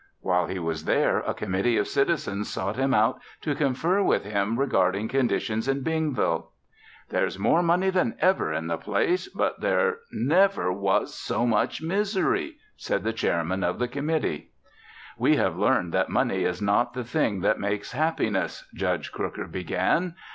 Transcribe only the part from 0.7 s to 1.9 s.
there, a committee of